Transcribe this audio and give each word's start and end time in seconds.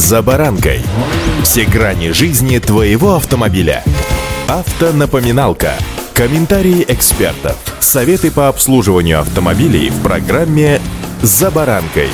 «За 0.00 0.22
баранкой». 0.22 0.80
Все 1.42 1.66
грани 1.66 2.12
жизни 2.12 2.58
твоего 2.58 3.16
автомобиля. 3.16 3.84
Автонапоминалка. 4.48 5.74
Комментарии 6.14 6.86
экспертов. 6.88 7.58
Советы 7.80 8.30
по 8.30 8.48
обслуживанию 8.48 9.20
автомобилей 9.20 9.90
в 9.90 10.02
программе 10.02 10.80
«За 11.20 11.50
баранкой». 11.50 12.08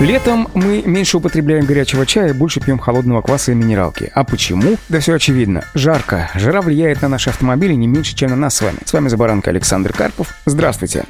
Летом 0.00 0.48
мы 0.54 0.82
меньше 0.84 1.18
употребляем 1.18 1.64
горячего 1.64 2.04
чая 2.06 2.30
и 2.30 2.32
больше 2.32 2.58
пьем 2.58 2.80
холодного 2.80 3.22
кваса 3.22 3.52
и 3.52 3.54
минералки. 3.54 4.10
А 4.12 4.24
почему? 4.24 4.78
Да 4.88 4.98
все 4.98 5.14
очевидно. 5.14 5.62
Жарко. 5.74 6.28
Жара 6.34 6.60
влияет 6.60 7.02
на 7.02 7.08
наши 7.08 7.30
автомобили 7.30 7.74
не 7.74 7.86
меньше, 7.86 8.16
чем 8.16 8.30
на 8.30 8.36
нас 8.36 8.56
с 8.56 8.62
вами. 8.62 8.78
С 8.84 8.92
вами 8.92 9.06
Забаранка 9.06 9.50
Александр 9.50 9.92
Карпов. 9.92 10.34
Здравствуйте. 10.44 11.04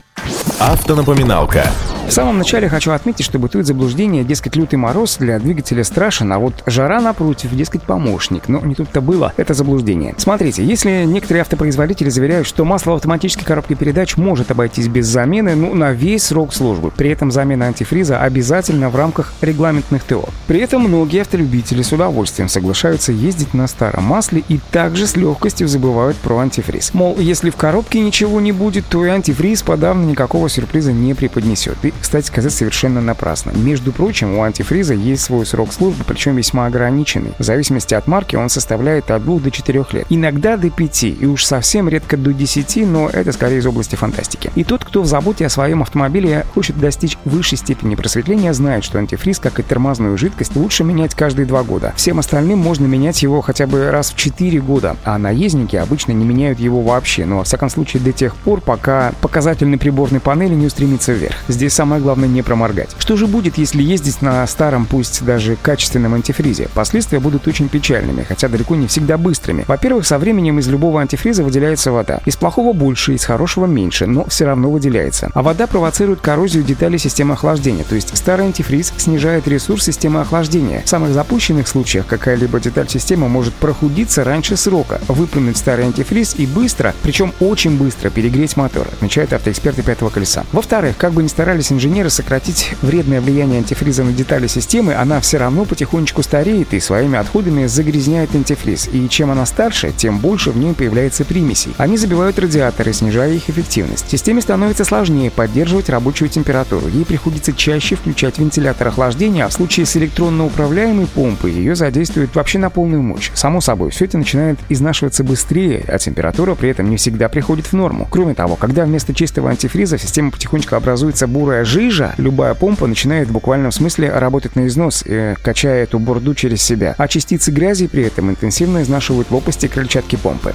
Автонапоминалка. 0.59 1.65
В 2.07 2.15
самом 2.15 2.37
начале 2.37 2.69
хочу 2.69 2.91
отметить, 2.91 3.25
что 3.25 3.39
бытует 3.39 3.67
заблуждение, 3.67 4.23
дескать, 4.23 4.55
лютый 4.55 4.75
мороз 4.75 5.17
для 5.17 5.39
двигателя 5.39 5.83
страшен, 5.83 6.31
а 6.33 6.39
вот 6.39 6.63
жара, 6.67 7.01
напротив, 7.01 7.57
дескать, 7.57 7.85
помощник. 7.85 8.49
Но 8.49 8.61
не 8.61 8.75
тут-то 8.75 9.01
было. 9.01 9.33
Это 9.39 9.55
заблуждение. 9.55 10.15
Смотрите, 10.19 10.63
если 10.63 11.05
некоторые 11.05 11.41
автопроизводители 11.41 12.11
заверяют, 12.11 12.47
что 12.47 12.67
масло 12.67 12.91
в 12.91 12.95
автоматической 12.97 13.47
коробке 13.47 13.77
передач 13.77 14.19
может 14.19 14.51
обойтись 14.51 14.89
без 14.89 15.07
замены, 15.07 15.55
ну, 15.55 15.73
на 15.75 15.93
весь 15.93 16.25
срок 16.25 16.53
службы. 16.53 16.91
При 16.95 17.09
этом 17.09 17.31
замена 17.31 17.67
антифриза 17.67 18.21
обязательно 18.21 18.91
в 18.91 18.97
рамках 18.97 19.33
регламентных 19.41 20.03
ТО. 20.05 20.29
При 20.47 20.61
этом 20.61 20.83
многие 20.83 21.23
автолюбители 21.23 21.81
с 21.81 21.93
удовольствием 21.93 22.51
соглашаются 22.51 23.13
ездить 23.13 23.55
на 23.55 23.67
старом 23.67 24.05
масле 24.05 24.43
и 24.49 24.61
также 24.71 25.07
с 25.07 25.17
легкостью 25.17 25.67
забывают 25.67 26.19
про 26.19 26.41
антифриз. 26.41 26.93
Мол, 26.93 27.19
если 27.19 27.49
в 27.49 27.57
коробке 27.57 28.01
ничего 28.01 28.39
не 28.43 28.53
будет, 28.53 28.85
то 28.87 29.03
и 29.07 29.09
антифриз 29.09 29.63
подавно 29.63 30.05
никакого 30.05 30.51
сюрприза 30.51 30.93
не 30.93 31.15
преподнесет. 31.15 31.79
И, 31.85 31.92
кстати 32.01 32.27
сказать, 32.27 32.53
совершенно 32.53 33.01
напрасно. 33.01 33.53
Между 33.55 33.93
прочим, 33.93 34.39
у 34.39 34.43
антифриза 34.43 34.95
есть 34.95 35.23
свой 35.23 35.47
срок 35.47 35.73
службы, 35.73 36.05
причем 36.07 36.37
весьма 36.37 36.67
ограниченный. 36.67 37.33
В 37.39 37.43
зависимости 37.43 37.95
от 37.95 38.07
марки 38.07 38.37
он 38.37 38.49
составляет 38.49 39.11
от 39.11 39.25
2 39.25 39.41
до 39.41 39.51
4 39.51 39.85
лет. 39.93 40.07
Иногда 40.11 40.57
до 40.57 40.71
5, 40.71 41.05
и 41.05 41.27
уж 41.27 41.45
совсем 41.45 41.89
редко 41.89 42.17
до 42.17 42.33
10, 42.33 42.87
но 42.87 43.09
это 43.09 43.33
скорее 43.33 43.59
из 43.59 43.67
области 43.67 43.97
фантастики. 43.97 44.51
И 44.55 44.65
тот, 44.65 44.85
кто 44.85 45.03
в 45.03 45.07
заботе 45.07 45.47
о 45.47 45.51
своем 45.51 45.83
автомобиле 45.83 46.47
хочет 46.55 46.79
достичь 46.79 47.17
высшей 47.25 47.59
степени 47.59 47.95
просветления, 47.95 48.53
знает, 48.53 48.85
что 48.85 48.99
антифриз, 48.99 49.39
как 49.39 49.59
и 49.59 49.63
тормозную 49.63 50.17
жидкость, 50.19 50.57
лучше 50.57 50.85
менять 50.85 51.15
каждые 51.15 51.47
2 51.47 51.63
года. 51.65 51.93
Всем 51.97 52.19
остальным 52.19 52.59
можно 52.59 52.87
менять 52.87 53.23
его 53.23 53.41
хотя 53.41 53.67
бы 53.67 53.91
раз 53.91 54.11
в 54.11 54.17
4 54.17 54.61
года, 54.61 54.97
а 55.05 55.19
наездники 55.19 55.77
обычно 55.77 56.13
не 56.13 56.25
меняют 56.25 56.59
его 56.59 56.83
вообще, 56.83 57.25
но 57.25 57.39
во 57.39 57.45
всяком 57.45 57.71
случае 57.71 58.03
до 58.03 58.13
тех 58.13 58.37
пор, 58.37 58.61
пока 58.61 59.13
показательный 59.21 59.79
приборной 59.79 60.21
панели 60.21 60.55
не 60.55 60.67
устремится 60.67 61.13
вверх. 61.13 61.37
Здесь 61.49 61.73
самое 61.83 62.01
главное 62.01 62.29
не 62.29 62.43
проморгать. 62.43 62.91
Что 62.97 63.17
же 63.17 63.27
будет, 63.27 63.59
если 63.59 63.83
ездить 63.83 64.23
на 64.23 64.47
старом, 64.47 64.87
пусть 64.87 65.25
даже 65.25 65.57
качественном 65.57 66.15
антифризе? 66.15 66.69
Последствия 66.75 67.19
будут 67.19 67.49
очень 67.49 67.69
печальными, 67.69 68.23
хотя 68.23 68.47
далеко 68.47 68.77
не 68.77 68.87
всегда 68.87 69.19
быстрыми. 69.19 69.65
Во-первых, 69.67 70.07
со 70.07 70.17
временем 70.19 70.61
из 70.61 70.69
любого 70.69 71.01
антифриза 71.01 71.43
выделяется 71.43 71.91
вода. 71.91 72.21
Из 72.25 72.37
плохого 72.37 72.73
больше, 72.73 73.15
из 73.15 73.25
хорошего 73.25 73.67
меньше, 73.67 74.07
но 74.07 74.25
все 74.27 74.45
равно 74.45 74.71
выделяется. 74.71 75.33
А 75.35 75.43
вода 75.43 75.67
провоцирует 75.67 76.21
коррозию 76.21 76.63
деталей 76.63 76.99
системы 76.99 77.35
охлаждения, 77.35 77.83
то 77.83 77.97
есть 77.97 78.17
старый 78.17 78.47
антифриз 78.47 78.93
снижает 78.97 79.49
ресурс 79.49 79.85
системы 79.85 80.21
охлаждения. 80.21 80.83
В 80.85 80.89
самых 80.89 81.13
запущенных 81.13 81.67
случаях 81.67 82.07
какая-либо 82.07 82.61
деталь 82.61 82.89
системы 82.89 83.29
может 83.29 83.55
прохудиться 83.55 84.23
раньше 84.23 84.57
срока, 84.57 85.01
выпрыгнуть 85.09 85.57
старый 85.57 85.87
антифриз 85.87 86.37
и 86.39 86.47
быстро, 86.47 86.95
причем 87.03 87.33
очень 87.41 87.77
быстро 87.77 88.09
перегреть 88.09 88.57
мотор, 88.57 88.87
отмечают 88.87 89.33
автоэксперты 89.33 89.83
пятого 89.83 90.11
колеса. 90.11 90.45
Во-вторых, 90.53 90.97
как 90.97 91.13
бы 91.13 91.25
ни 91.25 91.27
старались 91.27 91.72
инженеры 91.73 92.09
сократить 92.09 92.75
вредное 92.81 93.21
влияние 93.21 93.59
антифриза 93.59 94.05
на 94.05 94.13
детали 94.13 94.47
системы, 94.47 94.95
она 94.95 95.21
все 95.21 95.39
равно 95.39 95.65
потихонечку 95.65 96.23
стареет 96.23 96.73
и 96.73 96.81
своими 96.81 97.19
отходами 97.19 97.67
загрязняет 97.67 98.35
антифриз. 98.35 98.89
И 98.93 99.09
чем 99.09 99.31
она 99.31 99.45
старше, 99.45 99.93
тем 99.97 100.19
больше 100.19 100.51
в 100.51 100.57
ней 100.57 100.73
появляется 100.73 101.25
примесей. 101.25 101.75
Они 101.77 101.97
забивают 101.97 102.39
радиаторы, 102.39 102.93
снижая 102.93 103.33
их 103.33 103.51
эффективность. 103.51 104.09
Системе 104.11 104.41
становится 104.41 104.85
сложнее 104.85 105.31
поддерживать 105.31 105.91
рабочую 105.91 106.29
температуру. 106.29 106.89
Ей 106.89 107.05
приходится 107.05 107.53
чаще 107.53 107.97
включать 107.97 108.39
вентилятор 108.39 108.89
охлаждения, 108.89 109.45
а 109.45 109.49
в 109.49 109.53
случае 109.53 109.85
с 109.87 109.97
электронно 109.97 110.47
управляемой 110.47 111.07
помпой 111.07 111.53
ее 111.53 111.75
задействуют 111.75 112.35
вообще 112.35 112.59
на 112.59 112.71
полную 112.71 113.03
мощь. 113.03 113.31
Само 113.35 113.61
собой, 113.61 113.91
все 113.91 114.07
это 114.07 114.19
начинает 114.19 114.59
изнашиваться 114.69 115.25
быстрее, 115.25 115.85
а 115.89 115.99
температура 115.99 116.55
при 116.55 116.71
этом 116.71 116.89
не 116.89 116.97
всегда 116.97 117.29
приходит 117.29 117.67
в 117.67 117.73
норму. 117.75 118.07
Кроме 118.11 118.35
того, 118.35 118.57
когда 118.57 118.85
вместо 118.85 119.13
чистого 119.13 119.51
антифриза 119.51 119.99
система 119.99 120.23
системы 120.23 120.31
потихонечку 120.31 120.77
образуется 120.77 121.27
бурая 121.27 121.62
жижа, 121.65 122.15
любая 122.19 122.55
помпа 122.55 122.87
начинает 122.87 123.29
в 123.29 123.33
буквальном 123.33 123.73
смысле 123.73 124.11
работать 124.11 124.57
на 124.57 124.67
износ, 124.67 125.03
э, 125.07 125.35
качая 125.43 125.85
эту 125.85 125.99
бурду 125.99 126.35
через 126.35 126.63
себя. 126.63 126.95
А 126.99 127.09
частицы 127.09 127.51
грязи 127.51 127.87
при 127.87 128.05
этом 128.05 128.31
интенсивно 128.31 128.83
изнашивают 128.83 129.31
лопасти 129.31 129.67
крыльчатки 129.67 130.17
помпы. 130.17 130.55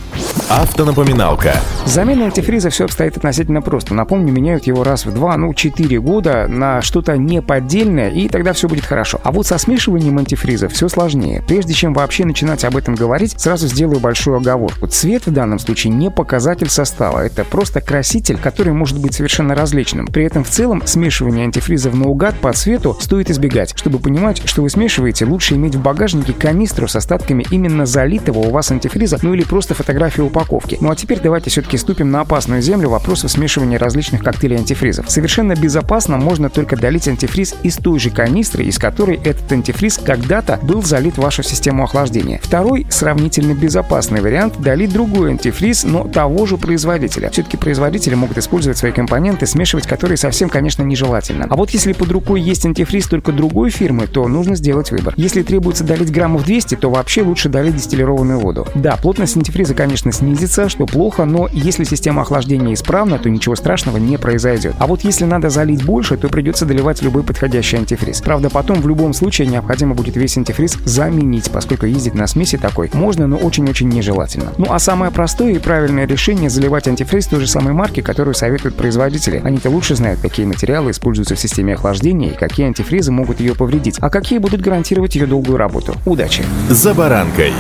Автонапоминалка. 0.50 1.54
С 1.86 1.92
заменой 1.92 2.26
антифриза 2.26 2.70
все 2.70 2.86
обстоит 2.86 3.18
относительно 3.18 3.62
просто. 3.62 3.94
Напомню, 3.94 4.32
меняют 4.32 4.68
его 4.68 4.84
раз 4.84 5.06
в 5.06 5.14
два, 5.14 5.36
ну, 5.38 5.54
четыре 5.54 6.00
года 6.00 6.48
на 6.48 6.82
что-то 6.82 7.18
неподдельное, 7.18 8.10
и 8.10 8.30
тогда 8.30 8.54
все 8.54 8.68
будет 8.68 8.86
хорошо. 8.86 9.20
А 9.24 9.32
вот 9.32 9.48
со 9.48 9.58
смешиванием 9.58 10.18
антифриза 10.18 10.70
все 10.70 10.88
сложнее. 10.88 11.44
Прежде 11.48 11.74
чем 11.74 11.94
вообще 11.94 12.26
начинать 12.26 12.64
об 12.64 12.78
этом 12.78 12.96
говорить, 12.96 13.40
сразу 13.40 13.68
сделаю 13.68 14.00
большую 14.00 14.38
оговорку. 14.38 14.88
Цвет 14.88 15.26
в 15.26 15.32
данном 15.32 15.60
случае 15.60 15.94
не 15.94 16.10
показатель 16.10 16.70
состава. 16.70 17.26
Это 17.26 17.44
просто 17.44 17.82
краситель, 17.82 18.38
который 18.38 18.74
может 18.74 19.00
быть 19.00 19.14
совершенно 19.14 19.56
различным. 19.56 20.08
При 20.08 20.24
этом 20.24 20.44
в 20.44 20.50
целом 20.50 20.82
смешивание 20.98 21.46
антифриза 21.46 21.92
в 21.92 21.96
наугад 21.96 22.34
по 22.40 22.52
цвету 22.54 22.98
стоит 23.00 23.30
избегать. 23.30 23.74
Чтобы 23.76 24.00
понимать, 24.00 24.42
что 24.46 24.64
вы 24.64 24.70
смешиваете, 24.72 25.26
лучше 25.26 25.54
иметь 25.54 25.76
в 25.76 25.82
багажнике 25.82 26.34
канистру 26.34 26.88
с 26.88 26.96
остатками 26.96 27.46
именно 27.52 27.86
залитого 27.86 28.40
у 28.40 28.50
вас 28.50 28.72
антифриза, 28.72 29.20
ну 29.22 29.36
или 29.36 29.44
просто 29.44 29.76
фотографию 29.76 30.26
упаковки. 30.26 30.80
Ну 30.82 30.90
а 30.90 30.96
теперь 30.96 31.20
давайте 31.22 31.52
все-таки 31.52 31.78
ступим 31.78 32.10
на 32.10 32.22
опасную 32.22 32.64
землю 32.64 32.90
вопросов 32.90 33.30
смешивания 33.30 33.78
различных 33.78 34.24
коктейлей 34.24 34.58
антифризов. 34.58 35.08
Совершенно 35.08 35.54
безопасно 35.54 36.18
можно 36.18 36.50
только 36.50 36.76
долить 36.76 37.08
антифриз 37.08 37.54
из 37.62 37.76
той 37.76 38.00
же 38.00 38.10
канистры, 38.10 38.64
из 38.64 38.80
которой 38.80 39.18
этот 39.18 39.52
антифриз 39.52 40.00
когда-то 40.04 40.60
был 40.64 40.82
залит 40.82 41.18
в 41.18 41.22
вашу 41.22 41.44
систему 41.44 41.84
охлаждения. 41.84 42.40
Второй, 42.42 42.88
сравнительно 42.90 43.54
безопасный 43.54 44.22
вариант– 44.22 44.56
долить 44.60 44.92
другой 44.92 45.30
антифриз, 45.30 45.84
но 45.84 46.08
того 46.08 46.48
же 46.48 46.58
производителя. 46.58 47.30
Все-таки 47.30 47.56
производители 47.56 48.16
могут 48.16 48.40
использовать 48.40 48.80
свои 48.80 48.92
компоненты 48.92 49.46
смешивать 49.46 49.86
которые 49.86 50.18
совсем, 50.18 50.50
конечно, 50.50 50.87
нежелательно. 50.88 51.48
А 51.50 51.56
вот 51.56 51.72
если 51.72 51.94
под 51.94 52.12
рукой 52.12 52.42
есть 52.42 52.66
антифриз 52.66 53.08
только 53.08 53.32
другой 53.32 53.70
фирмы, 53.70 54.08
то 54.08 54.28
нужно 54.28 54.56
сделать 54.56 54.92
выбор. 54.92 55.14
Если 55.18 55.42
требуется 55.44 55.84
долить 55.84 56.12
граммов 56.12 56.46
200, 56.46 56.76
то 56.76 56.90
вообще 56.90 57.22
лучше 57.22 57.50
долить 57.50 57.76
дистиллированную 57.76 58.40
воду. 58.40 58.68
Да, 58.76 58.98
плотность 58.98 59.36
антифриза, 59.38 59.74
конечно, 59.74 60.12
снизится, 60.12 60.70
что 60.70 60.86
плохо, 60.86 61.26
но 61.26 61.48
если 61.52 61.84
система 61.84 62.22
охлаждения 62.22 62.74
исправна, 62.74 63.20
то 63.20 63.30
ничего 63.30 63.56
страшного 63.56 63.98
не 63.98 64.18
произойдет. 64.18 64.76
А 64.80 64.88
вот 64.88 65.02
если 65.02 65.26
надо 65.26 65.50
залить 65.50 65.84
больше, 65.84 66.18
то 66.18 66.30
придется 66.30 66.66
доливать 66.66 67.02
любой 67.02 67.24
подходящий 67.24 67.78
антифриз. 67.78 68.22
Правда, 68.22 68.50
потом 68.50 68.82
в 68.82 68.88
любом 68.88 69.14
случае 69.14 69.48
необходимо 69.48 69.96
будет 69.96 70.16
весь 70.16 70.38
антифриз 70.38 70.78
заменить, 70.86 71.52
поскольку 71.52 71.86
ездить 71.86 72.16
на 72.16 72.28
смеси 72.28 72.58
такой 72.58 72.90
можно, 72.94 73.28
но 73.28 73.38
очень-очень 73.38 73.90
нежелательно. 73.90 74.54
Ну 74.58 74.68
а 74.70 74.80
самое 74.80 75.12
простое 75.12 75.54
и 75.54 75.60
правильное 75.60 76.08
решение 76.08 76.50
заливать 76.50 76.88
антифриз 76.88 77.28
той 77.28 77.42
же 77.42 77.48
самой 77.48 77.74
марки, 77.74 78.02
которую 78.02 78.34
советуют 78.34 78.76
производители. 78.76 79.42
Они-то 79.44 79.70
лучше 79.70 79.96
знают, 79.96 80.20
какие 80.22 80.46
материалы 80.78 80.92
используются 80.92 81.36
в 81.36 81.40
системе 81.40 81.74
охлаждения 81.74 82.32
и 82.32 82.36
какие 82.36 82.68
антифризы 82.68 83.12
могут 83.12 83.40
ее 83.40 83.56
повредить, 83.56 83.98
а 84.00 84.10
какие 84.10 84.38
будут 84.38 84.62
гарантировать 84.62 85.16
ее 85.16 85.26
долгую 85.26 85.58
работу. 85.58 85.96
Удачи! 86.06 86.44
За 86.70 86.94
баранкой. 86.94 87.54